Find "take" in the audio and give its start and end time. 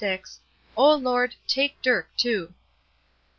1.45-1.79